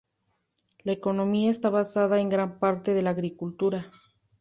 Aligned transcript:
La 0.83 0.93
economía 0.93 1.51
está 1.51 1.69
basada 1.69 2.19
en 2.19 2.29
gran 2.29 2.57
parte 2.57 2.97
en 2.97 3.03
la 3.05 3.11
agricultura. 3.11 3.85